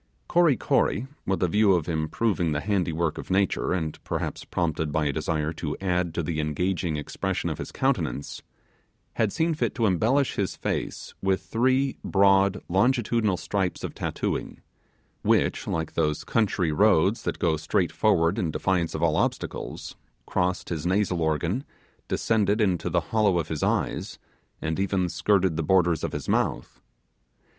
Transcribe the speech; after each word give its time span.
Kory 0.27 0.57
Kory, 0.57 1.05
with 1.27 1.43
a 1.43 1.47
view 1.47 1.73
of 1.73 1.87
improving 1.87 2.53
the 2.53 2.59
handiwork 2.59 3.19
of 3.19 3.29
nature, 3.29 3.71
and 3.71 4.03
perhaps 4.03 4.43
prompted 4.43 4.91
by 4.91 5.05
a 5.05 5.13
desire 5.13 5.53
to 5.53 5.77
add 5.79 6.15
to 6.15 6.23
the 6.23 6.39
engaging 6.39 6.97
expression 6.97 7.51
of 7.51 7.59
his 7.59 7.71
countenance, 7.71 8.41
had 9.13 9.31
seen 9.31 9.53
fit 9.53 9.75
to 9.75 9.85
embellish 9.85 10.37
his 10.37 10.55
face 10.55 11.13
with 11.21 11.43
three 11.43 11.97
broad 12.03 12.63
longitudinal 12.67 13.37
stripes 13.37 13.83
of 13.83 13.93
tattooing, 13.93 14.61
which, 15.21 15.67
like 15.67 15.93
those 15.93 16.23
country 16.23 16.71
roads 16.71 17.21
that 17.21 17.37
go 17.37 17.55
straight 17.55 17.91
forward 17.91 18.39
in 18.39 18.49
defiance 18.49 18.95
of 18.95 19.03
all 19.03 19.15
obstacles, 19.15 19.95
crossed 20.25 20.69
his 20.69 20.83
nasal 20.83 21.21
organ, 21.21 21.63
descended 22.07 22.59
into 22.59 22.89
the 22.89 23.01
hollow 23.13 23.37
of 23.37 23.49
his 23.49 23.61
eyes, 23.61 24.17
and 24.63 24.79
even 24.79 25.07
skirted 25.07 25.57
the 25.57 25.61
borders 25.61 26.03
of 26.03 26.11
his 26.13 26.27
mouth. 26.27 26.81